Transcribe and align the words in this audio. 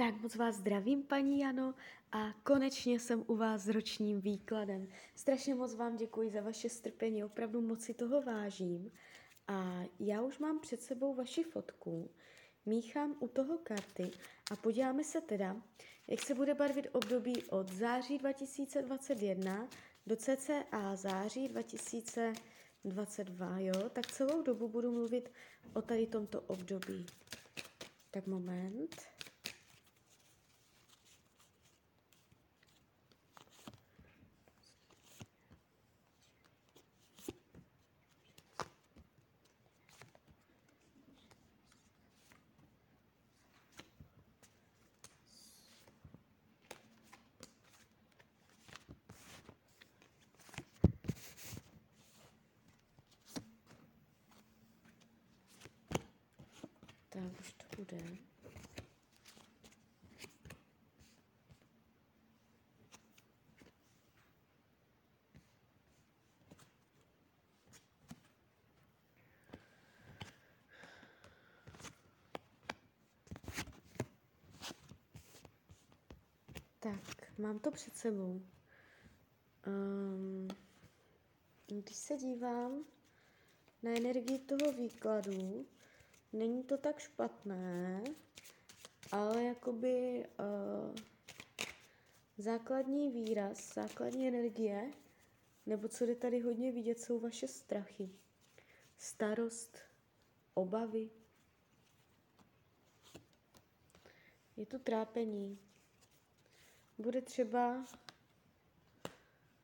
Tak 0.00 0.22
moc 0.22 0.36
vás 0.36 0.56
zdravím, 0.56 1.02
paní 1.02 1.38
Jano, 1.38 1.74
a 2.12 2.32
konečně 2.42 3.00
jsem 3.00 3.24
u 3.26 3.36
vás 3.36 3.62
s 3.62 3.68
ročním 3.68 4.20
výkladem. 4.20 4.88
Strašně 5.14 5.54
moc 5.54 5.74
vám 5.74 5.96
děkuji 5.96 6.30
za 6.30 6.40
vaše 6.40 6.68
strpení, 6.68 7.24
opravdu 7.24 7.60
moc 7.60 7.82
si 7.82 7.94
toho 7.94 8.22
vážím. 8.22 8.92
A 9.48 9.84
já 9.98 10.22
už 10.22 10.38
mám 10.38 10.60
před 10.60 10.82
sebou 10.82 11.14
vaši 11.14 11.42
fotku, 11.42 12.10
míchám 12.66 13.16
u 13.20 13.28
toho 13.28 13.58
karty 13.58 14.10
a 14.50 14.56
podíváme 14.56 15.04
se 15.04 15.20
teda, 15.20 15.56
jak 16.08 16.20
se 16.20 16.34
bude 16.34 16.54
barvit 16.54 16.86
období 16.92 17.42
od 17.50 17.72
září 17.72 18.18
2021 18.18 19.68
do 20.06 20.16
cca 20.16 20.64
září 20.94 21.48
2022, 21.48 23.58
jo? 23.58 23.88
Tak 23.92 24.06
celou 24.06 24.42
dobu 24.42 24.68
budu 24.68 24.92
mluvit 24.92 25.32
o 25.74 25.82
tady 25.82 26.06
tomto 26.06 26.40
období. 26.40 27.06
Tak 28.10 28.26
moment. 28.26 29.19
Tak 57.20 57.40
už 57.40 57.52
to 57.52 57.64
bude. 57.76 57.98
Tak, 76.80 77.38
mám 77.38 77.58
to 77.58 77.70
před 77.70 77.96
sebou. 77.96 78.42
Um, 79.66 80.48
když 81.66 81.96
se 81.96 82.16
dívám 82.16 82.84
na 83.82 83.90
energii 83.90 84.38
toho 84.38 84.72
výkladu, 84.72 85.66
není 86.32 86.64
to 86.64 86.78
tak 86.78 86.98
špatné, 86.98 88.04
ale 89.12 89.44
jakoby 89.44 90.26
uh, 90.38 90.94
základní 92.38 93.10
výraz, 93.10 93.74
základní 93.74 94.28
energie, 94.28 94.90
nebo 95.66 95.88
co 95.88 96.06
jde 96.06 96.14
tady 96.14 96.40
hodně 96.40 96.72
vidět, 96.72 97.00
jsou 97.00 97.20
vaše 97.20 97.48
strachy, 97.48 98.10
starost, 98.98 99.78
obavy. 100.54 101.10
Je 104.56 104.66
tu 104.66 104.78
trápení. 104.78 105.58
Bude 106.98 107.22
třeba 107.22 107.84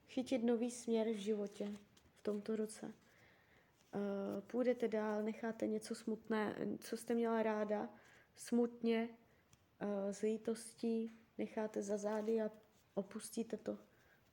chytit 0.08 0.44
nový 0.44 0.70
směr 0.70 1.08
v 1.08 1.16
životě 1.16 1.72
v 2.18 2.22
tomto 2.22 2.56
roce. 2.56 2.92
Uh, 3.94 4.40
půjdete 4.40 4.88
dál, 4.88 5.22
necháte 5.22 5.66
něco 5.66 5.94
smutné, 5.94 6.56
co 6.80 6.96
jste 6.96 7.14
měla 7.14 7.42
ráda, 7.42 7.88
smutně, 8.36 9.08
uh, 9.82 10.12
s 10.12 10.20
lítostí, 10.20 11.18
necháte 11.38 11.82
za 11.82 11.96
zády 11.96 12.42
a 12.42 12.50
opustíte 12.94 13.56
to, 13.56 13.78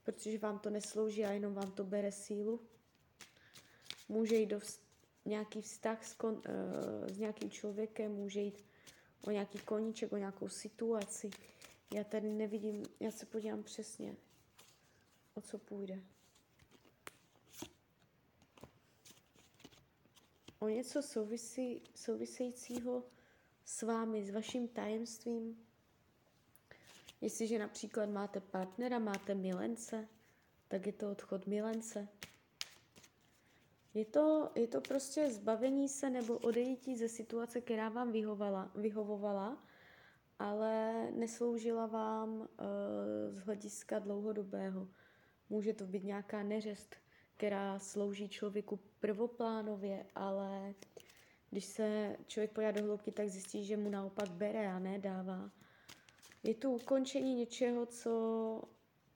protože 0.04 0.38
vám 0.38 0.60
to 0.60 0.70
neslouží 0.70 1.26
a 1.26 1.32
jenom 1.32 1.54
vám 1.54 1.72
to 1.72 1.84
bere 1.84 2.12
sílu. 2.12 2.62
Může 4.10 4.36
jít 4.36 4.46
do 4.46 4.60
nějaký 5.26 5.62
vztah 5.62 6.06
s, 6.06 6.18
kon- 6.18 6.42
uh, 6.50 7.08
s 7.08 7.18
nějakým 7.18 7.52
člověkem, 7.52 8.12
může 8.12 8.40
jít 8.40 8.66
o 9.28 9.32
nějaký 9.32 9.60
koníček, 9.60 10.14
o 10.14 10.18
nějakou 10.18 10.50
situaci. 10.50 11.32
Já 11.94 12.04
tady 12.04 12.34
nevidím, 12.34 12.84
já 13.00 13.12
se 13.12 13.26
podívám 13.26 13.64
přesně, 13.64 14.16
o 15.34 15.42
co 15.42 15.58
půjde. 15.58 16.13
O 20.64 20.68
něco 20.68 21.02
souvisí, 21.02 21.82
souvisejícího 21.96 23.04
s 23.66 23.82
vámi, 23.82 24.26
s 24.26 24.30
vaším 24.30 24.68
tajemstvím. 24.68 25.66
Jestliže 27.22 27.60
například 27.60 28.10
máte 28.10 28.40
partnera, 28.40 29.00
máte 29.00 29.36
milence, 29.36 30.08
tak 30.68 30.86
je 30.86 30.94
to 30.94 31.12
odchod 31.12 31.48
milence. 31.48 32.08
Je 33.94 34.06
to, 34.06 34.52
je 34.56 34.68
to 34.68 34.82
prostě 34.82 35.32
zbavení 35.32 35.90
se 35.90 36.10
nebo 36.10 36.38
odejítí 36.38 36.98
ze 36.98 37.10
situace, 37.10 37.62
která 37.62 37.90
vám 37.90 38.12
vyhovala, 38.12 38.72
vyhovovala, 38.76 39.64
ale 40.40 41.08
nesloužila 41.12 41.86
vám 41.86 42.30
uh, 42.40 42.48
z 43.32 43.38
hlediska 43.38 44.00
dlouhodobého. 44.00 44.88
Může 45.50 45.74
to 45.74 45.86
být 45.86 46.04
nějaká 46.04 46.44
neřest, 46.44 46.96
která 47.38 47.80
slouží 47.80 48.30
člověku 48.30 48.80
prvoplánově, 49.00 50.06
ale 50.16 50.74
když 51.50 51.66
se 51.66 52.18
člověk 52.28 52.52
pojá 52.52 52.72
do 52.72 52.84
hloubky, 52.84 53.12
tak 53.12 53.30
zjistí, 53.30 53.66
že 53.66 53.78
mu 53.78 53.90
naopak 53.90 54.30
bere 54.32 54.72
a 54.72 54.80
nedává. 54.80 55.52
Je 56.44 56.56
tu 56.56 56.72
ukončení 56.72 57.36
něčeho, 57.36 57.86
co 57.86 58.12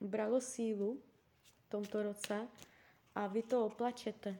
bralo 0.02 0.42
sílu 0.42 1.02
v 1.66 1.70
tomto 1.70 2.04
roce 2.04 2.48
a 3.16 3.28
vy 3.28 3.44
to 3.44 3.66
oplačete. 3.66 4.38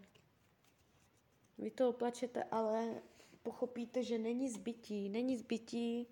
Vy 1.58 1.72
to 1.72 1.90
oplačete, 1.90 2.44
ale 2.44 3.02
pochopíte, 3.44 4.04
že 4.04 4.18
není 4.18 4.50
zbytí. 4.50 5.10
Není 5.10 5.38
zbytí, 5.38 6.08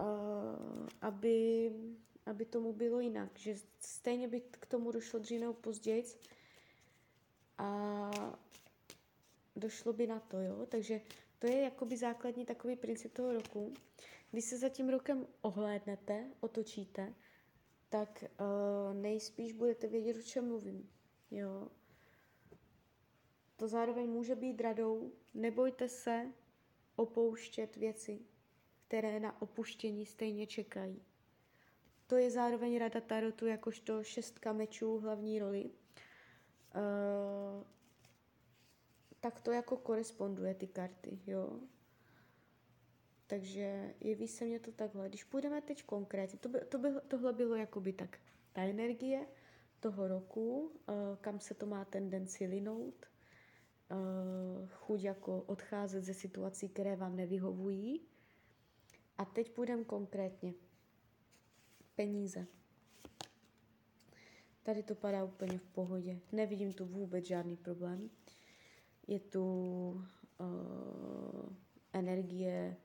uh, 0.00 0.88
aby 1.00 1.70
aby 2.26 2.44
tomu 2.44 2.72
bylo 2.72 3.00
jinak, 3.00 3.38
že 3.38 3.56
stejně 3.80 4.28
by 4.28 4.40
k 4.40 4.66
tomu 4.66 4.90
došlo 4.90 5.18
dřív 5.18 5.40
nebo 5.40 5.52
později 5.52 6.04
a 7.58 8.10
došlo 9.56 9.92
by 9.92 10.06
na 10.06 10.20
to, 10.20 10.40
jo, 10.40 10.66
takže 10.66 11.00
to 11.38 11.46
je 11.46 11.60
jakoby 11.60 11.96
základní 11.96 12.46
takový 12.46 12.76
princip 12.76 13.12
toho 13.12 13.32
roku. 13.32 13.74
Když 14.30 14.44
se 14.44 14.58
za 14.58 14.68
tím 14.68 14.88
rokem 14.88 15.26
ohlédnete, 15.42 16.30
otočíte, 16.40 17.14
tak 17.88 18.24
uh, 18.24 18.94
nejspíš 18.94 19.52
budete 19.52 19.86
vědět, 19.88 20.16
o 20.16 20.22
čem 20.22 20.48
mluvím, 20.48 20.90
jo. 21.30 21.68
To 23.56 23.68
zároveň 23.68 24.10
může 24.10 24.34
být 24.34 24.60
radou, 24.60 25.12
nebojte 25.34 25.88
se 25.88 26.32
opouštět 26.96 27.76
věci, 27.76 28.20
které 28.86 29.20
na 29.20 29.42
opuštění 29.42 30.06
stejně 30.06 30.46
čekají. 30.46 31.02
To 32.14 32.18
je 32.18 32.30
zároveň 32.30 32.78
rada 32.78 33.00
Tarotu 33.00 33.46
jakožto 33.46 34.04
šestka 34.04 34.52
mečů 34.52 34.98
hlavní 34.98 35.38
roli. 35.38 35.64
Uh, 35.64 35.70
tak 39.20 39.40
to 39.40 39.52
jako 39.52 39.76
koresponduje 39.76 40.54
ty 40.54 40.66
karty, 40.66 41.18
jo. 41.26 41.60
Takže 43.26 43.94
jeví 44.00 44.28
se 44.28 44.44
mě 44.44 44.60
to 44.60 44.72
takhle. 44.72 45.08
Když 45.08 45.24
půjdeme 45.24 45.60
teď 45.60 45.82
konkrétně, 45.82 46.38
to 46.38 46.48
by, 46.48 46.60
to 46.60 46.78
by, 46.78 46.88
tohle 47.08 47.32
bylo 47.32 47.54
jakoby 47.54 47.92
tak 47.92 48.18
ta 48.52 48.62
energie 48.62 49.26
toho 49.80 50.08
roku, 50.08 50.60
uh, 50.60 50.94
kam 51.20 51.40
se 51.40 51.54
to 51.54 51.66
má 51.66 51.84
tendenci 51.84 52.46
linout, 52.46 53.06
uh, 53.90 54.68
chuť 54.68 55.02
jako 55.02 55.42
odcházet 55.42 56.04
ze 56.04 56.14
situací, 56.14 56.68
které 56.68 56.96
vám 56.96 57.16
nevyhovují. 57.16 58.00
A 59.18 59.24
teď 59.24 59.50
půjdeme 59.50 59.84
konkrétně 59.84 60.54
peníze. 61.96 62.46
Tady 64.62 64.82
to 64.82 64.94
padá 64.94 65.24
úplně 65.24 65.58
v 65.58 65.66
pohodě. 65.66 66.20
Nevidím 66.32 66.72
tu 66.72 66.86
vůbec 66.86 67.26
žádný 67.26 67.56
problém. 67.56 68.10
Je 69.06 69.20
tu 69.20 69.44
uh, 70.40 71.56
energie 71.92 72.76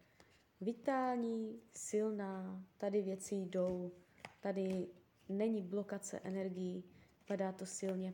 vitální, 0.62 1.62
silná, 1.76 2.66
tady 2.78 3.02
věci 3.02 3.36
jdou, 3.36 3.92
tady 4.40 4.88
není 5.30 5.62
blokace 5.62 6.20
energií, 6.20 6.84
padá 7.28 7.52
to 7.52 7.66
silně. 7.66 8.14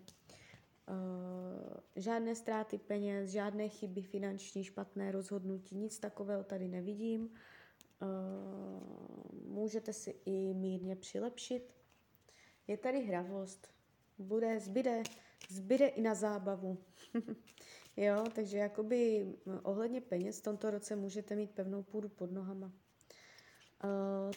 Uh, 0.90 1.78
žádné 1.96 2.36
ztráty 2.36 2.78
peněz, 2.78 3.30
žádné 3.32 3.70
chyby 3.70 4.02
finanční, 4.02 4.64
špatné 4.64 5.12
rozhodnutí, 5.12 5.76
nic 5.76 6.00
takového 6.00 6.44
tady 6.44 6.68
nevidím. 6.68 7.30
Můžete 9.66 9.94
si 9.94 10.16
i 10.26 10.54
mírně 10.54 10.96
přilepšit. 10.96 11.74
Je 12.68 12.78
tady 12.78 13.00
hravost. 13.00 13.68
Bude, 14.18 14.60
zbyde, 14.60 15.04
zbyde 15.50 15.88
i 15.88 16.02
na 16.02 16.16
zábavu. 16.16 16.78
jo, 17.98 18.24
takže 18.36 18.58
jakoby 18.58 19.28
ohledně 19.64 20.02
peněz 20.02 20.40
v 20.40 20.44
tomto 20.44 20.72
roce 20.72 20.96
můžete 20.96 21.36
mít 21.36 21.52
pevnou 21.52 21.84
půdu 21.84 22.10
pod 22.10 22.32
nohama. 22.32 22.72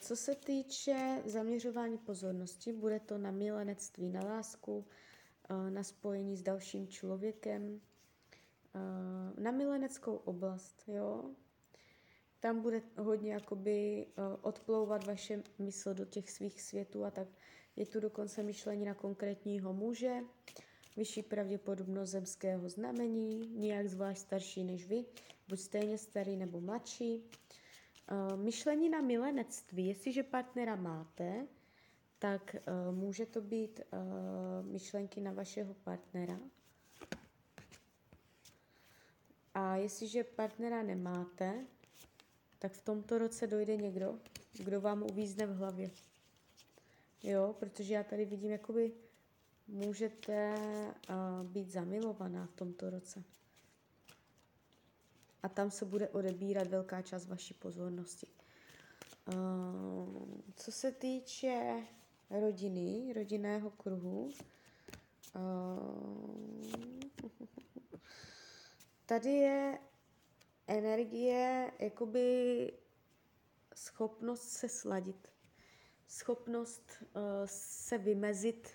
co 0.01 0.17
se 0.17 0.35
týče 0.35 1.23
zaměřování 1.25 1.99
pozornosti, 1.99 2.73
bude 2.73 3.01
to 3.01 3.19
na 3.19 3.31
milenectví, 3.31 4.11
na 4.11 4.21
lásku, 4.21 4.87
uh, 5.51 5.71
na 5.71 5.83
spojení 5.83 6.37
s 6.37 6.43
dalším 6.43 6.89
člověkem, 6.89 7.81
uh, 8.75 9.43
na 9.45 9.51
mileneckou 9.51 10.17
oblast, 10.17 10.83
jo. 10.87 11.35
Tam 12.41 12.61
bude 12.61 12.83
hodně 12.97 13.33
jakoby 13.33 14.07
uh, 14.07 14.25
odplouvat 14.43 15.07
vaše 15.07 15.43
mysl 15.59 15.95
do 15.95 16.05
těch 16.05 16.31
svých 16.31 16.63
světů 16.63 17.05
a 17.05 17.11
tak 17.11 17.29
je 17.77 17.87
tu 17.87 18.01
dokonce 18.01 18.43
myšlení 18.43 18.85
na 18.85 18.95
konkrétního 18.95 19.73
muže, 19.73 20.21
vyšší 20.97 21.23
pravděpodobnost 21.23 22.11
zemského 22.11 22.69
znamení, 22.69 23.49
nijak 23.49 23.87
zvlášť 23.89 24.21
starší 24.21 24.65
než 24.65 24.87
vy, 24.87 25.05
buď 25.49 25.59
stejně 25.59 25.99
starý 25.99 26.37
nebo 26.37 26.61
mladší. 26.61 27.23
Uh, 28.11 28.37
myšlení 28.37 28.89
na 28.89 29.01
milenectví, 29.01 29.87
jestliže 29.87 30.23
partnera 30.23 30.77
máte, 30.77 31.47
tak 32.19 32.57
uh, 32.89 32.95
může 32.95 33.27
to 33.27 33.41
být 33.41 33.81
myšlenky 34.63 35.21
na 35.21 35.33
vašeho 35.33 35.75
partnera. 35.75 36.41
A 39.55 39.77
jestliže 39.77 40.25
partnera 40.25 40.83
nemáte, 40.83 41.65
tak 42.59 42.73
v 42.73 42.83
tomto 42.83 43.19
roce 43.19 43.47
dojde 43.47 43.77
někdo, 43.77 44.19
kdo 44.53 44.81
vám 44.81 45.03
uvízne 45.03 45.47
v 45.47 45.57
hlavě. 45.57 45.91
Jo, 47.23 47.57
protože 47.59 47.95
já 47.95 48.05
tady 48.05 48.25
vidím, 48.25 48.51
jakoby 48.51 48.93
můžete 49.69 50.55
uh, 50.55 51.47
být 51.47 51.71
zamilovaná 51.71 52.47
v 52.47 52.53
tomto 52.53 52.91
roce. 52.91 53.23
A 55.43 55.49
tam 55.49 55.71
se 55.71 55.85
bude 55.85 56.09
odebírat 56.09 56.69
velká 56.69 57.03
část 57.03 57.27
vaší 57.27 57.55
pozornosti. 57.55 58.27
Uh, 59.29 59.35
co 60.57 60.73
se 60.73 60.93
týče 60.93 61.83
rodiny, 62.31 63.13
rodinného 63.13 63.71
kruhu, 63.71 64.25
uh, 64.25 64.33
tady 69.07 69.31
je 69.31 69.79
energie, 70.69 71.73
jakoby 71.79 72.73
schopnost 73.75 74.49
se 74.49 74.69
sladit, 74.69 75.29
schopnost 76.09 76.93
uh, 77.01 77.23
se 77.47 77.99
vymezit, 77.99 78.69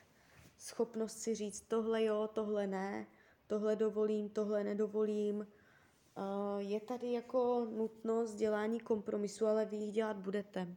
schopnost 0.57 1.18
si 1.18 1.36
říct 1.36 1.62
tohle 1.62 2.04
jo, 2.04 2.30
tohle 2.34 2.68
ne, 2.68 3.07
tohle 3.48 3.75
dovolím, 3.75 4.30
tohle 4.30 4.63
nedovolím. 4.63 5.38
Uh, 5.38 6.60
je 6.60 6.80
tady 6.80 7.12
jako 7.12 7.68
nutnost 7.72 8.36
dělání 8.36 8.80
kompromisu, 8.80 9.45
ale 9.45 9.66
vy 9.66 9.78
jich 9.78 9.94
dělat 9.94 10.18
budete. 10.18 10.75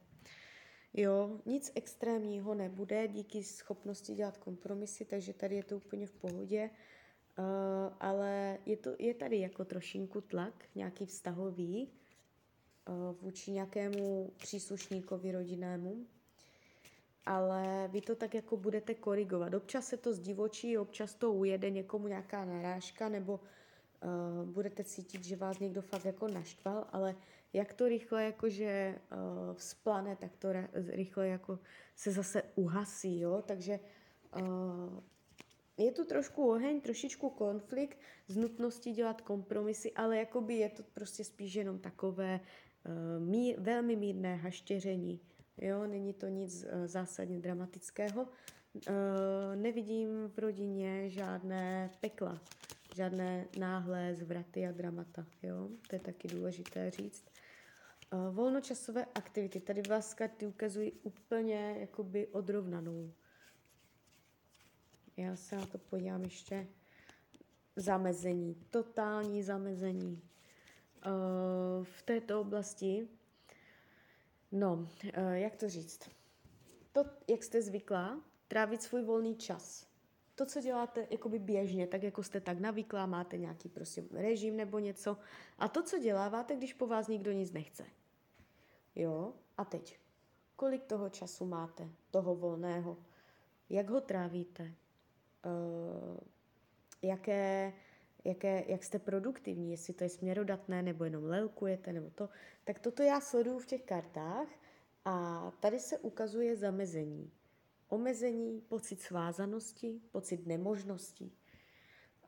Jo, 0.95 1.41
nic 1.47 1.73
extrémního 1.75 2.55
nebude 2.55 3.09
díky 3.09 3.45
schopnosti 3.45 4.15
dělat 4.15 4.37
kompromisy, 4.37 5.05
takže 5.05 5.33
tady 5.33 5.57
je 5.57 5.65
to 5.65 5.77
úplně 5.77 6.07
v 6.07 6.13
pohodě. 6.13 6.71
Uh, 6.73 6.77
ale 8.01 8.59
je, 8.67 8.77
to, 8.77 8.91
je 8.99 9.15
tady 9.15 9.41
jako 9.41 9.65
trošinku 9.65 10.21
tlak, 10.21 10.65
nějaký 10.75 11.07
vztahový, 11.07 11.89
uh, 12.89 13.17
vůči 13.23 13.51
nějakému 13.51 14.33
příslušníkovi 14.37 15.33
rodinnému, 15.33 16.07
ale 17.27 17.89
vy 17.93 18.01
to 18.01 18.15
tak 18.15 18.35
jako 18.35 18.57
budete 18.57 18.95
korigovat. 18.95 19.55
Občas 19.55 19.87
se 19.87 19.97
to 19.97 20.15
zdivočí, 20.15 20.79
občas 20.79 21.15
to 21.15 21.33
ujede 21.33 21.71
někomu 21.71 22.09
nějaká 22.09 22.45
narážka, 22.45 23.09
nebo 23.09 23.41
uh, 23.41 24.49
budete 24.51 24.85
cítit, 24.85 25.25
že 25.25 25.37
vás 25.37 25.59
někdo 25.59 25.83
fakt 25.83 26.05
jako 26.05 26.29
naštval, 26.29 26.87
ale 26.93 27.15
jak 27.53 27.73
to 27.73 27.89
rychle 27.89 28.25
jakože 28.25 28.99
uh, 29.13 29.55
vzplane, 29.55 30.17
tak 30.17 30.37
to 30.37 30.49
rychle 30.73 31.29
jako 31.29 31.59
se 31.97 32.13
zase 32.13 32.43
uhasí, 32.55 33.21
jo, 33.21 33.43
takže 33.47 33.81
uh, 34.37 35.01
je 35.79 35.93
tu 35.93 36.05
trošku 36.05 36.49
oheň, 36.49 36.81
trošičku 36.81 37.31
konflikt 37.31 37.99
z 38.29 38.37
nutnosti 38.37 38.93
dělat 38.93 39.21
kompromisy, 39.21 39.93
ale 39.93 40.19
jakoby 40.19 40.55
je 40.55 40.69
to 40.69 40.83
prostě 40.83 41.25
spíš 41.25 41.55
jenom 41.55 41.79
takové 41.79 42.41
uh, 42.41 43.25
mír, 43.25 43.61
velmi 43.61 43.97
mírné 43.97 44.37
haštěření. 44.37 45.21
Jo, 45.59 45.87
není 45.87 46.13
to 46.13 46.27
nic 46.27 46.65
uh, 46.65 46.87
zásadně 46.87 47.39
dramatického. 47.41 48.23
Uh, 48.23 48.83
nevidím 49.55 50.29
v 50.29 50.39
rodině 50.39 51.11
žádné 51.11 51.91
pekla, 52.01 52.41
žádné 52.95 53.47
náhlé 53.59 54.15
zvraty 54.15 54.67
a 54.67 54.73
dramata. 54.73 55.27
Jo? 55.43 55.69
To 55.89 55.97
je 55.97 56.01
taky 56.01 56.29
důležité 56.29 56.91
říct. 56.91 57.25
Uh, 58.13 58.35
volnočasové 58.35 59.05
aktivity. 59.15 59.61
Tady 59.61 59.83
vás 59.83 60.15
karty 60.15 60.47
ukazují 60.47 60.93
úplně 61.03 61.77
jakoby 61.81 62.27
odrovnanou. 62.27 63.13
Já 65.17 65.37
se 65.37 65.57
na 65.57 65.67
to 65.67 65.79
podívám 65.79 66.23
ještě. 66.23 66.67
Zamezení, 67.77 68.55
totální 68.71 69.43
zamezení 69.43 70.23
uh, 71.07 71.85
v 71.85 72.03
této 72.03 72.41
oblasti. 72.41 73.09
No, 74.53 74.75
uh, 74.75 74.89
jak 75.33 75.57
to 75.57 75.69
říct? 75.69 76.11
To, 76.93 77.05
jak 77.29 77.43
jste 77.43 77.63
zvyklá, 77.63 78.21
trávit 78.49 78.83
svůj 78.83 79.03
volný 79.03 79.37
čas. 79.37 79.87
To, 80.35 80.47
co 80.47 80.61
děláte 80.61 81.07
jakoby 81.11 81.39
běžně, 81.39 81.87
tak 81.87 82.03
jako 82.03 82.23
jste 82.23 82.41
tak 82.41 82.61
navyklá, 82.61 83.07
máte 83.07 83.39
nějaký 83.39 83.69
prostě 83.69 84.05
režim 84.11 84.57
nebo 84.57 84.79
něco. 84.79 85.17
A 85.59 85.69
to, 85.69 85.83
co 85.83 85.99
děláváte, 85.99 86.57
když 86.57 86.73
po 86.73 86.87
vás 86.87 87.09
nikdo 87.09 87.33
nic 87.33 87.53
nechce. 87.53 87.87
Jo, 88.95 89.33
a 89.57 89.65
teď. 89.65 89.99
Kolik 90.57 90.85
toho 90.85 91.09
času 91.09 91.47
máte, 91.47 91.89
toho 92.11 92.35
volného? 92.35 92.97
Jak 93.71 93.91
ho 93.91 94.01
trávíte? 94.01 94.75
Uh, 95.47 96.19
jaké, 97.03 97.73
jaké, 98.25 98.65
jak 98.69 98.85
jste 98.85 98.99
produktivní, 98.99 99.71
jestli 99.71 99.95
to 99.95 100.05
je 100.05 100.11
směrodatné, 100.11 100.83
nebo 100.83 101.05
jenom 101.05 101.25
lelkujete, 101.25 101.93
nebo 101.93 102.11
to, 102.11 102.29
tak 102.65 102.79
toto 102.79 103.03
já 103.03 103.21
sleduju 103.21 103.59
v 103.59 103.67
těch 103.67 103.83
kartách 103.83 104.49
a 105.05 105.51
tady 105.61 105.79
se 105.79 105.99
ukazuje 105.99 106.57
zamezení. 106.57 107.31
Omezení, 107.89 108.61
pocit 108.61 109.01
svázanosti, 109.01 110.01
pocit 110.13 110.47
nemožnosti. 110.47 111.31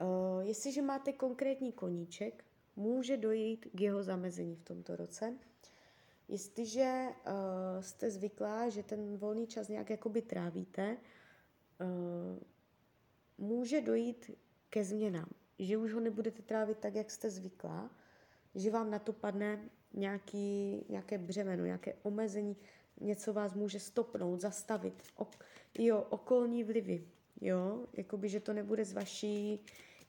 Uh, 0.01 0.41
jestliže 0.43 0.83
máte 0.83 1.13
konkrétní 1.13 1.73
koníček, 1.73 2.45
může 2.77 3.17
dojít 3.17 3.67
k 3.75 3.81
jeho 3.81 4.03
zamezení 4.03 4.57
v 4.57 4.65
tomto 4.65 4.97
roce. 4.97 5.39
Jestliže 6.29 7.07
uh, 7.27 7.83
jste 7.83 8.11
zvyklá, 8.11 8.69
že 8.69 8.83
ten 8.83 9.17
volný 9.17 9.47
čas 9.47 9.69
nějak 9.69 9.91
jakoby 9.91 10.23
trávíte, 10.23 10.97
uh, 11.81 12.39
může 13.39 13.81
dojít 13.81 14.31
ke 14.71 14.85
změnám, 14.85 15.29
že 15.59 15.77
už 15.77 15.93
ho 15.93 16.01
nebudete 16.01 16.43
trávit 16.43 16.79
tak, 16.79 16.95
jak 16.95 17.11
jste 17.11 17.31
zvyklá, 17.31 17.91
že 18.55 18.71
vám 18.71 18.91
na 18.91 18.99
to 18.99 19.13
padne 19.13 19.61
nějaký, 19.95 20.85
nějaké 20.89 21.19
břemeno, 21.19 21.65
nějaké 21.65 21.95
omezení, 22.03 22.57
něco 23.01 23.33
vás 23.33 23.55
může 23.55 23.81
stopnout, 23.81 24.41
zastavit. 24.41 25.03
Ok, 25.17 25.45
jo, 25.79 26.07
okolní 26.11 26.65
vlivy, 26.65 27.05
jo, 27.41 27.87
jakoby, 27.93 28.29
že 28.29 28.41
to 28.41 28.53
nebude 28.53 28.85
z 28.85 28.93
vaší 28.93 29.61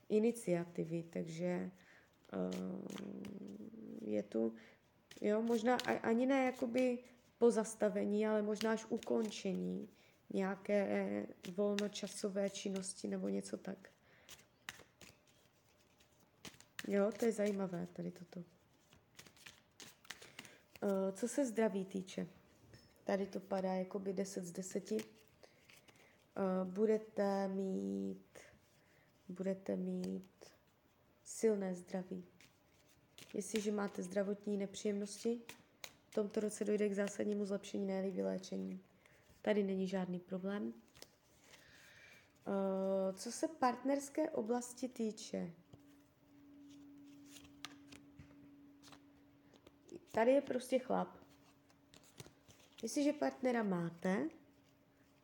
iniciativy, 0.08 1.04
takže 1.10 1.70
uh, 2.32 2.82
je 4.00 4.22
tu, 4.22 4.54
jo, 5.20 5.42
možná 5.42 5.76
ani 6.02 6.26
ne 6.26 6.44
jakoby 6.44 6.98
pozastavení, 7.38 8.26
ale 8.26 8.42
možná 8.42 8.72
až 8.72 8.86
ukončení 8.88 9.88
nějaké 10.34 11.26
volnočasové 11.56 12.50
činnosti 12.50 13.08
nebo 13.08 13.28
něco 13.28 13.56
tak. 13.56 13.90
Jo, 16.88 17.12
to 17.18 17.24
je 17.24 17.32
zajímavé 17.32 17.86
tady 17.92 18.10
toto. 18.10 18.40
Uh, 18.40 18.46
co 21.12 21.28
se 21.28 21.46
zdraví 21.46 21.84
týče, 21.84 22.26
tady 23.04 23.26
to 23.26 23.40
padá 23.40 23.74
jakoby 23.74 24.12
10 24.12 24.44
z 24.44 24.52
10. 24.52 24.90
Uh, 24.90 24.98
budete 26.64 27.48
mít, 27.48 28.38
budete 29.28 29.76
mít 29.76 30.44
silné 31.24 31.74
zdraví. 31.74 32.24
Jestliže 33.34 33.72
máte 33.72 34.02
zdravotní 34.02 34.56
nepříjemnosti, 34.56 35.40
v 36.06 36.14
tomto 36.14 36.40
roce 36.40 36.64
dojde 36.64 36.88
k 36.88 36.94
zásadnímu 36.94 37.44
zlepšení, 37.44 37.86
ne 37.86 38.10
vyléčení. 38.10 38.80
Tady 39.42 39.62
není 39.62 39.86
žádný 39.88 40.20
problém. 40.20 40.72
Uh, 42.46 43.16
co 43.16 43.32
se 43.32 43.48
partnerské 43.48 44.30
oblasti 44.30 44.88
týče, 44.88 45.52
tady 50.12 50.32
je 50.32 50.40
prostě 50.40 50.78
chlap. 50.78 51.08
Jestliže 52.82 53.12
partnera 53.12 53.62
máte, 53.62 54.28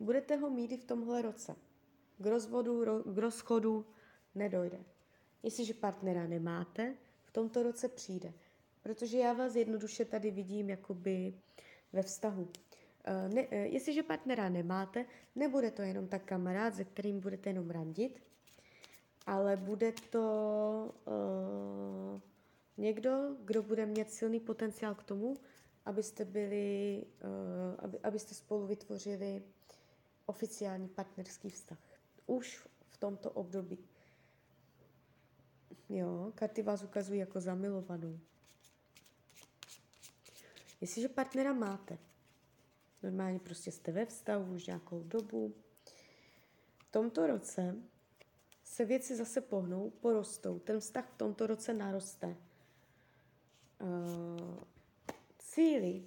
budete 0.00 0.36
ho 0.36 0.50
mít 0.50 0.72
i 0.72 0.76
v 0.76 0.84
tomhle 0.84 1.22
roce. 1.22 1.56
K 2.18 2.26
rozvodu, 2.26 2.84
ro, 2.84 3.02
k 3.02 3.18
rozchodu 3.18 3.86
nedojde. 4.34 4.84
Jestliže 5.42 5.74
partnera 5.74 6.26
nemáte, 6.26 6.94
v 7.24 7.30
tomto 7.30 7.62
roce 7.62 7.88
přijde. 7.88 8.32
Protože 8.82 9.18
já 9.18 9.32
vás 9.32 9.54
jednoduše 9.54 10.04
tady 10.04 10.30
vidím 10.30 10.70
jakoby 10.70 11.34
ve 11.92 12.02
vztahu. 12.02 12.48
Uh, 13.08 13.34
ne, 13.34 13.42
uh, 13.42 13.52
jestliže 13.52 14.02
partnera 14.02 14.48
nemáte, 14.48 15.04
nebude 15.34 15.70
to 15.70 15.82
jenom 15.82 16.08
tak 16.08 16.24
kamarád, 16.24 16.74
se 16.74 16.84
kterým 16.84 17.20
budete 17.20 17.50
jenom 17.50 17.70
randit, 17.70 18.22
ale 19.26 19.56
bude 19.56 19.92
to 20.10 20.94
uh, 21.06 22.20
někdo, 22.76 23.36
kdo 23.44 23.62
bude 23.62 23.86
mít 23.86 24.10
silný 24.10 24.40
potenciál 24.40 24.94
k 24.94 25.02
tomu, 25.02 25.36
abyste 25.84 26.24
byli, 26.24 27.04
uh, 27.24 27.84
aby, 27.84 27.98
abyste 27.98 28.34
spolu 28.34 28.66
vytvořili 28.66 29.42
oficiální 30.26 30.88
partnerský 30.88 31.50
vztah. 31.50 31.78
Už 32.26 32.66
v 32.88 32.96
tomto 32.96 33.30
období. 33.30 33.78
Jo, 35.88 36.32
karty 36.34 36.62
vás 36.62 36.82
ukazují 36.82 37.20
jako 37.20 37.40
zamilovanou. 37.40 38.18
Jestliže 40.80 41.08
partnera 41.08 41.52
máte, 41.52 41.98
normálně 43.02 43.38
prostě 43.38 43.72
jste 43.72 43.92
ve 43.92 44.06
vztahu 44.06 44.54
už 44.54 44.66
nějakou 44.66 45.02
dobu, 45.02 45.54
v 46.78 46.90
tomto 46.90 47.26
roce 47.26 47.76
se 48.64 48.84
věci 48.84 49.16
zase 49.16 49.40
pohnou, 49.40 49.90
porostou. 49.90 50.58
Ten 50.58 50.80
vztah 50.80 51.10
v 51.10 51.16
tomto 51.16 51.46
roce 51.46 51.74
naroste. 51.74 52.36
Uh, 53.80 54.58
cíly, 55.38 56.04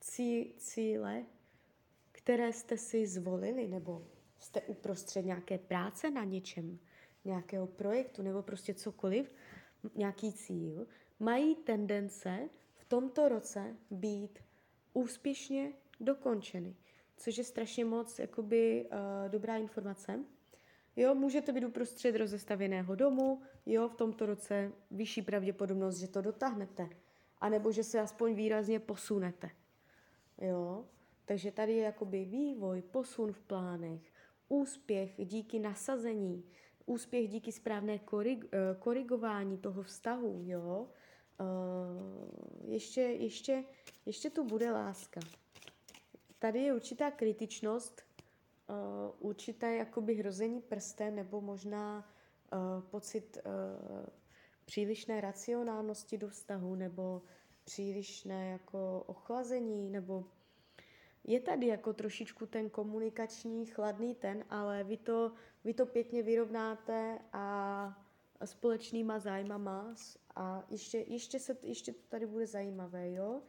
cí, 0.00 0.54
cíle, 0.58 1.24
které 2.12 2.52
jste 2.52 2.78
si 2.78 3.06
zvolili, 3.06 3.68
nebo 3.68 4.06
jste 4.38 4.60
uprostřed 4.60 5.24
nějaké 5.24 5.58
práce 5.58 6.10
na 6.10 6.24
něčem, 6.24 6.78
nějakého 7.24 7.66
projektu, 7.66 8.22
nebo 8.22 8.42
prostě 8.42 8.74
cokoliv, 8.74 9.32
nějaký 9.94 10.32
cíl, 10.32 10.86
mají 11.18 11.54
tendence 11.54 12.48
v 12.74 12.84
tomto 12.84 13.28
roce 13.28 13.76
být 13.90 14.38
úspěšně 14.92 15.72
dokončeny, 16.00 16.76
což 17.16 17.38
je 17.38 17.44
strašně 17.44 17.84
moc 17.84 18.18
jakoby 18.18 18.88
uh, 18.92 19.30
dobrá 19.30 19.56
informace. 19.56 20.24
Jo, 20.96 21.14
může 21.14 21.40
to 21.40 21.52
být 21.52 21.64
uprostřed 21.64 22.16
rozestavěného 22.16 22.94
domu, 22.94 23.42
jo, 23.66 23.88
v 23.88 23.94
tomto 23.94 24.26
roce 24.26 24.72
vyšší 24.90 25.22
pravděpodobnost, 25.22 25.96
že 25.96 26.08
to 26.08 26.20
dotáhnete, 26.20 26.88
anebo 27.40 27.72
že 27.72 27.84
se 27.84 28.00
aspoň 28.00 28.34
výrazně 28.34 28.80
posunete. 28.80 29.50
Jo, 30.40 30.84
takže 31.24 31.52
tady 31.52 31.72
je 31.72 31.82
jakoby 31.82 32.24
vývoj, 32.24 32.82
posun 32.82 33.32
v 33.32 33.40
plánech, 33.40 34.00
úspěch 34.48 35.26
díky 35.26 35.58
nasazení, 35.58 36.44
úspěch 36.86 37.28
díky 37.28 37.52
správné 37.52 37.98
korig, 37.98 38.44
eh, 38.44 38.58
korigování 38.78 39.58
toho 39.58 39.82
vztahu, 39.82 40.42
jo. 40.44 40.88
Uh, 41.40 42.70
ještě, 42.70 43.00
ještě, 43.00 43.64
ještě 44.06 44.30
tu 44.30 44.44
bude 44.44 44.70
láska. 44.70 45.20
Tady 46.38 46.62
je 46.62 46.74
určitá 46.74 47.10
kritičnost, 47.10 48.02
uh, 48.68 48.76
určité 49.18 49.76
jakoby 49.76 50.14
hrození 50.14 50.60
prstem 50.60 51.14
nebo 51.14 51.40
možná 51.40 52.12
uh, 52.52 52.82
pocit 52.90 53.38
uh, 53.46 54.06
přílišné 54.64 55.20
racionálnosti 55.20 56.18
do 56.18 56.28
vztahu 56.28 56.74
nebo 56.74 57.22
přílišné 57.64 58.50
jako 58.50 59.04
ochlazení 59.06 59.90
nebo 59.90 60.24
je 61.24 61.40
tady 61.40 61.66
jako 61.66 61.92
trošičku 61.92 62.46
ten 62.46 62.70
komunikační 62.70 63.66
chladný 63.66 64.14
ten, 64.14 64.44
ale 64.50 64.84
vy 64.84 64.96
to, 64.96 65.32
vy 65.64 65.74
to 65.74 65.86
pěkně 65.86 66.22
vyrovnáte 66.22 67.18
a 67.32 68.06
společnýma 68.44 69.18
zájmama 69.18 69.94
a 70.36 70.64
ještě, 70.70 70.98
ještě, 70.98 71.38
se, 71.38 71.56
ještě 71.62 71.92
to 71.92 72.02
tady 72.08 72.26
bude 72.26 72.46
zajímavé, 72.46 73.12
jo? 73.12 73.42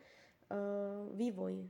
Uh, 0.52 1.18
vývoj. 1.18 1.70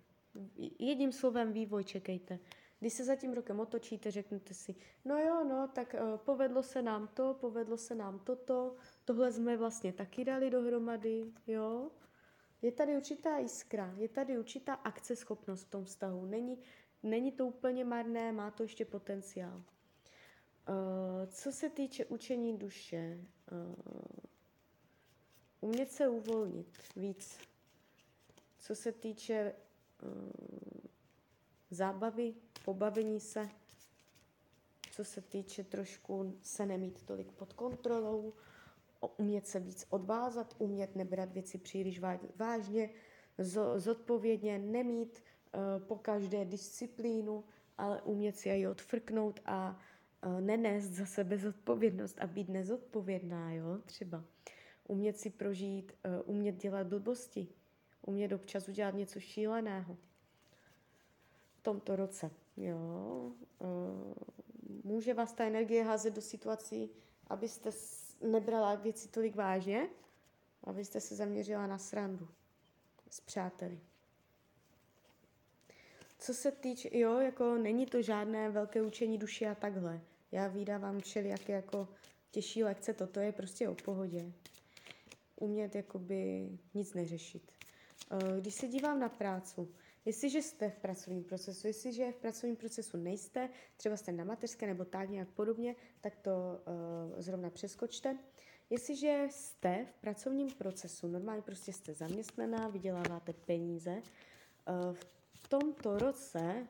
Jedním 0.80 1.12
slovem 1.12 1.54
vývoj 1.54 1.84
čekejte. 1.84 2.40
Když 2.80 2.94
se 2.94 3.04
za 3.04 3.16
tím 3.16 3.34
rokem 3.34 3.60
otočíte, 3.60 4.12
řeknete 4.12 4.54
si, 4.54 4.76
no 5.06 5.18
jo, 5.18 5.44
no, 5.44 5.68
tak 5.74 5.96
uh, 6.02 6.18
povedlo 6.18 6.64
se 6.64 6.82
nám 6.82 7.08
to, 7.08 7.34
povedlo 7.34 7.78
se 7.78 7.96
nám 7.96 8.20
toto, 8.20 8.76
tohle 9.06 9.32
jsme 9.32 9.58
vlastně 9.58 9.94
taky 9.94 10.26
dali 10.26 10.50
dohromady, 10.50 11.26
jo? 11.48 11.92
Je 12.62 12.72
tady 12.72 12.96
určitá 12.96 13.38
jiskra, 13.38 13.94
je 13.98 14.10
tady 14.10 14.40
určitá 14.40 14.74
akceschopnost 14.74 15.64
v 15.68 15.70
tom 15.70 15.86
vztahu. 15.86 16.26
Není, 16.26 16.60
není 17.04 17.32
to 17.32 17.46
úplně 17.46 17.86
marné, 17.86 18.32
má 18.32 18.52
to 18.52 18.64
ještě 18.64 18.86
potenciál. 18.86 19.58
Uh, 19.58 21.26
co 21.28 21.52
se 21.52 21.70
týče 21.70 22.06
učení 22.06 22.58
duše, 22.58 23.26
uh, 23.52 23.76
umět 25.62 25.92
se 25.92 26.08
uvolnit 26.08 26.78
víc. 26.96 27.40
Co 28.60 28.76
se 28.76 28.92
týče 28.92 29.54
zábavy, 31.72 32.36
pobavení 32.66 33.20
se, 33.20 33.50
co 34.92 35.04
se 35.04 35.22
týče 35.22 35.64
trošku 35.64 36.38
se 36.42 36.66
nemít 36.66 37.04
tolik 37.04 37.32
pod 37.32 37.54
kontrolou, 37.54 38.34
umět 39.18 39.48
se 39.48 39.60
víc 39.60 39.86
odvázat, 39.90 40.56
umět 40.58 40.96
nebrat 40.96 41.34
věci 41.34 41.58
příliš 41.58 42.02
vážně, 42.36 42.90
zodpovědně, 43.76 44.60
nemít 44.60 45.24
uh, 45.54 45.88
po 45.88 45.96
každé 45.96 46.46
disciplínu, 46.46 47.44
ale 47.78 48.02
umět 48.02 48.38
si 48.38 48.50
ji 48.50 48.68
odfrknout 48.68 49.40
a 49.46 49.80
uh, 50.26 50.42
nenést 50.42 50.92
za 50.92 51.06
sebe 51.06 51.38
zodpovědnost 51.38 52.22
a 52.22 52.28
být 52.28 52.50
nezodpovědná, 52.50 53.54
jo, 53.54 53.78
třeba. 53.86 54.24
Umět 54.88 55.18
si 55.18 55.30
prožít, 55.30 55.92
umět 56.26 56.56
dělat 56.56 56.88
blbosti, 56.88 57.48
umět 58.10 58.32
občas 58.32 58.68
udělat 58.68 58.96
něco 58.96 59.20
šíleného. 59.20 59.98
V 61.60 61.62
tomto 61.62 61.96
roce, 61.96 62.32
jo. 62.58 63.32
Uh, 63.60 64.14
může 64.84 65.14
vás 65.14 65.34
ta 65.34 65.44
energie 65.44 65.84
házet 65.84 66.14
do 66.14 66.22
situací, 66.22 66.90
abyste 67.28 67.70
nebrala 68.22 68.76
věci 68.76 69.08
tolik 69.08 69.36
vážně, 69.36 69.90
abyste 70.64 71.02
se 71.02 71.16
zaměřila 71.16 71.68
na 71.68 71.78
srandu 71.78 72.28
s 73.10 73.20
přáteli. 73.20 73.80
Co 76.20 76.34
se 76.34 76.52
týče, 76.52 76.98
jo, 76.98 77.20
jako 77.20 77.58
není 77.58 77.86
to 77.86 78.02
žádné 78.02 78.50
velké 78.50 78.82
učení 78.82 79.18
duši 79.18 79.48
a 79.48 79.56
takhle. 79.56 80.02
Já 80.32 80.48
vydávám 80.48 81.00
všelijaké 81.00 81.54
jako 81.54 81.88
těžší 82.32 82.64
lekce, 82.64 82.94
toto 82.94 83.20
je 83.20 83.32
prostě 83.32 83.70
o 83.70 83.76
pohodě. 83.76 84.32
Umět 85.36 85.76
jakoby 85.76 86.50
nic 86.74 86.94
neřešit. 86.94 87.59
Eh, 88.12 88.42
když 88.42 88.54
se 88.54 88.68
dívám 88.68 89.00
na 89.00 89.10
prácu, 89.10 89.70
Jestliže 90.06 90.42
jste 90.42 90.70
v 90.70 90.78
pracovním 90.78 91.24
procesu, 91.24 91.68
jestliže 91.68 92.12
v 92.12 92.16
pracovním 92.16 92.56
procesu 92.56 92.98
nejste, 92.98 93.50
třeba 93.78 93.98
jste 93.98 94.12
na 94.12 94.24
mateřské 94.24 94.68
nebo 94.68 94.86
tak 94.86 95.10
nějak 95.10 95.30
podobně, 95.30 95.76
tak 96.02 96.16
to 96.16 96.32
uh, 96.32 97.22
zrovna 97.22 97.50
přeskočte. 97.50 98.18
Jestliže 98.70 99.28
jste 99.30 99.86
v 99.86 100.02
pracovním 100.02 100.52
procesu, 100.52 101.08
normálně 101.08 101.42
prostě 101.42 101.74
jste 101.74 101.94
zaměstnaná, 101.94 102.68
vyděláváte 102.68 103.34
peníze, 103.34 103.92
uh, 103.92 104.96
v 105.34 105.48
tomto 105.48 105.98
roce 105.98 106.68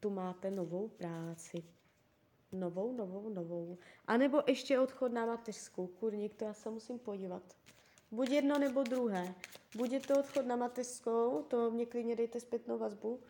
tu 0.00 0.10
máte 0.10 0.50
novou 0.50 0.88
práci. 0.88 1.64
Novou, 2.52 2.92
novou, 2.92 3.28
novou. 3.28 3.78
A 4.06 4.16
nebo 4.16 4.42
ještě 4.46 4.80
odchod 4.80 5.12
na 5.12 5.26
mateřskou. 5.26 5.86
Kurník, 5.86 6.34
to 6.34 6.44
já 6.44 6.54
se 6.54 6.70
musím 6.70 6.98
podívat. 6.98 7.42
Buď 8.12 8.30
jedno 8.30 8.58
nebo 8.58 8.82
druhé. 8.82 9.34
Buď 9.76 9.92
je 9.92 10.00
to 10.00 10.18
odchod 10.18 10.46
na 10.46 10.56
mateřskou, 10.56 11.42
to 11.42 11.70
mě 11.70 11.86
klidně 11.86 12.16
dejte 12.16 12.40
zpětnou 12.40 12.78
vazbu, 12.78 13.20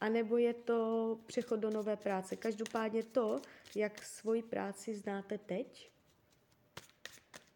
anebo 0.00 0.36
je 0.36 0.54
to 0.54 1.18
přechod 1.26 1.56
do 1.56 1.70
nové 1.70 1.96
práce. 1.96 2.36
Každopádně 2.36 3.02
to, 3.02 3.40
jak 3.76 4.02
svoji 4.02 4.42
práci 4.42 4.94
znáte 4.94 5.38
teď, 5.38 5.90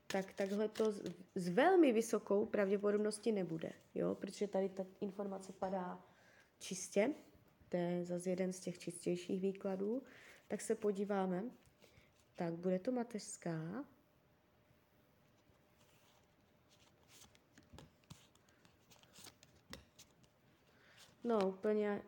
tak 0.07 0.33
takhle 0.33 0.69
to 0.69 0.93
s, 0.93 1.03
s 1.35 1.49
velmi 1.49 1.93
vysokou 1.93 2.47
pravděpodobností 2.47 3.33
nebude, 3.33 3.73
jo? 3.95 4.15
protože 4.15 4.49
tady 4.49 4.69
ta 4.69 4.87
informace 5.01 5.53
padá 5.53 6.05
čistě, 6.59 7.15
to 7.69 7.77
je 7.77 8.05
zase 8.05 8.31
jeden 8.31 8.53
z 8.53 8.61
těch 8.61 8.79
čistějších 8.79 9.41
výkladů, 9.41 10.03
tak 10.49 10.61
se 10.61 10.75
podíváme. 10.75 11.45
Tak, 12.37 12.55
bude 12.55 12.79
to 12.79 12.93
mateřská, 12.93 13.85
No, 21.25 21.49
úplně, 21.49 22.03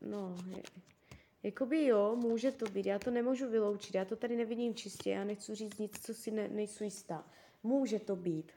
no, 0.00 0.36
je, 0.56 0.62
jakoby 1.42 1.86
jo, 1.86 2.16
může 2.16 2.52
to 2.52 2.64
být, 2.70 2.86
já 2.86 2.98
to 2.98 3.10
nemůžu 3.10 3.50
vyloučit, 3.50 3.94
já 3.94 4.04
to 4.04 4.16
tady 4.16 4.36
nevidím 4.36 4.74
čistě, 4.74 5.10
já 5.10 5.24
nechci 5.24 5.54
říct 5.54 5.78
nic, 5.78 6.00
co 6.00 6.14
si 6.14 6.30
ne, 6.30 6.48
nejsou 6.48 6.84
jistá. 6.84 7.30
Může 7.62 7.98
to 7.98 8.16
být, 8.16 8.52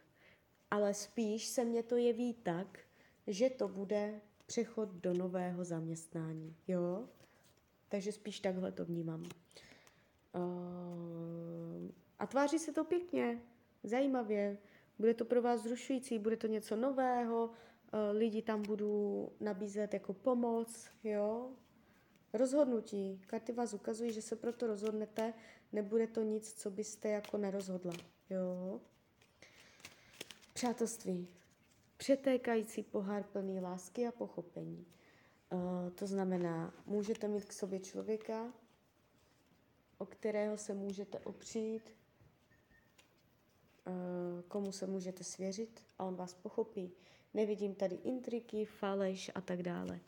ale 0.71 0.93
spíš 0.93 1.47
se 1.47 1.65
mně 1.65 1.83
to 1.83 1.97
jeví 1.97 2.33
tak, 2.33 2.79
že 3.27 3.49
to 3.49 3.67
bude 3.67 4.21
přechod 4.45 4.89
do 4.89 5.13
nového 5.13 5.63
zaměstnání, 5.63 6.55
jo? 6.67 7.09
Takže 7.89 8.11
spíš 8.11 8.39
takhle 8.39 8.71
to 8.71 8.85
vnímám. 8.85 9.23
Uh, 10.35 11.91
a 12.19 12.27
tváří 12.27 12.59
se 12.59 12.71
to 12.73 12.83
pěkně, 12.83 13.41
zajímavě, 13.83 14.57
bude 14.99 15.13
to 15.13 15.25
pro 15.25 15.41
vás 15.41 15.63
zrušující, 15.63 16.19
bude 16.19 16.37
to 16.37 16.47
něco 16.47 16.75
nového, 16.75 17.51
lidi 18.11 18.41
tam 18.41 18.61
budou 18.61 19.29
nabízet 19.39 19.93
jako 19.93 20.13
pomoc, 20.13 20.87
jo. 21.03 21.51
Rozhodnutí. 22.33 23.21
Karty 23.27 23.51
vás 23.53 23.73
ukazují, 23.73 24.13
že 24.13 24.21
se 24.21 24.35
proto 24.35 24.67
rozhodnete, 24.67 25.33
nebude 25.71 26.07
to 26.07 26.23
nic, 26.23 26.53
co 26.53 26.71
byste 26.71 27.09
jako 27.09 27.37
nerozhodla, 27.37 27.93
jo. 28.29 28.81
Přátelství. 30.53 31.27
Přetékající 31.97 32.83
pohár 32.83 33.23
plný 33.23 33.59
lásky 33.59 34.07
a 34.07 34.11
pochopení. 34.11 34.85
Uh, 35.53 35.89
to 35.89 36.07
znamená, 36.07 36.73
můžete 36.85 37.27
mít 37.27 37.45
k 37.45 37.53
sobě 37.53 37.79
člověka, 37.79 38.53
o 39.97 40.05
kterého 40.05 40.57
se 40.57 40.73
můžete 40.73 41.19
opřít, 41.19 41.93
uh, 43.87 44.41
komu 44.47 44.71
se 44.71 44.87
můžete 44.87 45.23
svěřit 45.23 45.83
a 45.99 46.03
on 46.05 46.15
vás 46.15 46.33
pochopí. 46.33 46.91
Nevidím 47.35 47.75
tady 47.75 47.95
intriky, 47.95 48.65
faleš 48.65 49.31
a 49.35 49.41
tak 49.41 49.63
dále. 49.63 49.99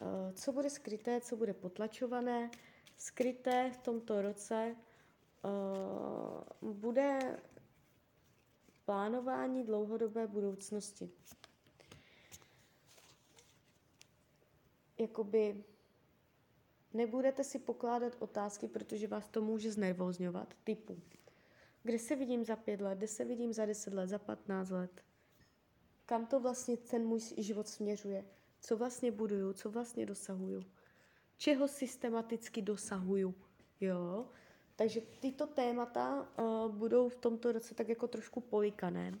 Uh, 0.00 0.32
co 0.34 0.52
bude 0.52 0.70
skryté, 0.70 1.20
co 1.20 1.36
bude 1.36 1.54
potlačované? 1.54 2.50
Skryté 2.96 3.70
v 3.74 3.76
tomto 3.76 4.22
roce 4.22 4.76
uh, 6.62 6.72
bude 6.72 7.18
plánování 8.84 9.64
dlouhodobé 9.64 10.26
budoucnosti. 10.26 11.10
Jakoby 14.98 15.64
nebudete 16.92 17.44
si 17.44 17.58
pokládat 17.58 18.16
otázky, 18.18 18.68
protože 18.68 19.06
vás 19.06 19.28
to 19.28 19.42
může 19.42 19.72
znervozňovat, 19.72 20.54
typu, 20.64 20.98
kde 21.82 21.98
se 21.98 22.16
vidím 22.16 22.44
za 22.44 22.56
pět 22.56 22.80
let, 22.80 22.98
kde 22.98 23.08
se 23.08 23.24
vidím 23.24 23.52
za 23.52 23.66
deset 23.66 23.94
let, 23.94 24.06
za 24.06 24.18
patnáct 24.18 24.70
let, 24.70 25.02
kam 26.10 26.26
to 26.26 26.40
vlastně 26.40 26.76
ten 26.76 27.06
můj 27.06 27.20
život 27.36 27.68
směřuje, 27.68 28.24
co 28.60 28.76
vlastně 28.76 29.12
buduju, 29.12 29.52
co 29.52 29.70
vlastně 29.70 30.06
dosahuju, 30.06 30.62
čeho 31.36 31.68
systematicky 31.68 32.62
dosahuju, 32.62 33.34
jo, 33.80 34.26
takže 34.76 35.00
tyto 35.20 35.46
témata 35.46 36.28
uh, 36.38 36.72
budou 36.74 37.08
v 37.08 37.16
tomto 37.16 37.52
roce 37.52 37.74
tak 37.74 37.88
jako 37.88 38.08
trošku 38.08 38.40
polikané. 38.40 39.12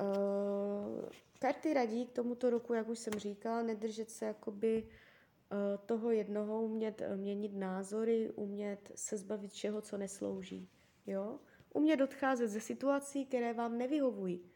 Uh, 0.00 1.08
karty 1.38 1.74
radí 1.74 2.06
k 2.06 2.12
tomuto 2.12 2.50
roku, 2.50 2.74
jak 2.74 2.88
už 2.88 2.98
jsem 2.98 3.12
říkala, 3.12 3.62
nedržet 3.62 4.10
se 4.10 4.24
jakoby 4.24 4.82
uh, 4.82 5.86
toho 5.86 6.10
jednoho, 6.10 6.62
umět 6.62 7.02
měnit 7.16 7.54
názory, 7.54 8.30
umět 8.30 8.92
se 8.94 9.16
zbavit 9.16 9.52
všeho, 9.52 9.80
co 9.80 9.96
neslouží. 9.98 10.68
Jo? 11.06 11.38
Umět 11.74 12.00
odcházet 12.00 12.48
ze 12.48 12.60
situací, 12.60 13.26
které 13.26 13.52
vám 13.52 13.78
nevyhovují. 13.78 14.55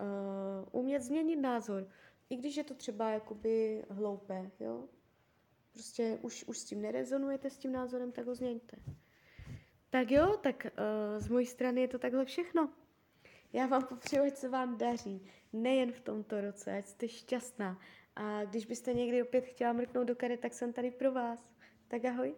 Uh, 0.00 0.80
umět 0.80 1.02
změnit 1.02 1.36
názor, 1.36 1.88
i 2.30 2.36
když 2.36 2.56
je 2.56 2.64
to 2.64 2.74
třeba 2.74 3.10
jakoby 3.10 3.84
hloupé, 3.90 4.50
jo? 4.60 4.88
prostě 5.72 6.18
už, 6.22 6.44
už 6.44 6.58
s 6.58 6.64
tím 6.64 6.82
nerezonujete, 6.82 7.50
s 7.50 7.58
tím 7.58 7.72
názorem, 7.72 8.12
tak 8.12 8.26
ho 8.26 8.34
změňte. 8.34 8.76
Tak 9.90 10.10
jo, 10.10 10.36
tak 10.36 10.66
uh, 10.66 11.20
z 11.20 11.28
mojí 11.28 11.46
strany 11.46 11.80
je 11.80 11.88
to 11.88 11.98
takhle 11.98 12.24
všechno. 12.24 12.68
Já 13.52 13.66
vám 13.66 13.86
popřeju, 13.86 14.24
ať 14.24 14.36
se 14.36 14.48
vám 14.48 14.78
daří, 14.78 15.26
nejen 15.52 15.92
v 15.92 16.00
tomto 16.00 16.40
roce, 16.40 16.78
ať 16.78 16.86
jste 16.86 17.08
šťastná. 17.08 17.80
A 18.16 18.44
když 18.44 18.66
byste 18.66 18.92
někdy 18.92 19.22
opět 19.22 19.44
chtěla 19.44 19.72
mrknout 19.72 20.06
do 20.06 20.16
karet, 20.16 20.40
tak 20.40 20.54
jsem 20.54 20.72
tady 20.72 20.90
pro 20.90 21.12
vás. 21.12 21.50
Tak 21.88 22.04
ahoj. 22.04 22.34